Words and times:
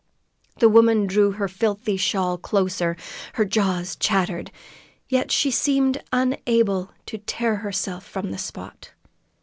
The 0.57 0.67
woman 0.67 1.05
drew 1.05 1.33
her 1.33 1.47
filthy 1.47 1.95
shawl 1.95 2.39
closer; 2.39 2.97
her 3.33 3.45
jaws 3.45 3.95
chattered, 3.95 4.49
yet 5.07 5.29
she 5.31 5.51
seemed 5.51 6.01
unable 6.11 6.91
to 7.05 7.19
tear 7.19 7.57
herself 7.57 8.03
from 8.03 8.31
the 8.31 8.39
spot. 8.39 8.93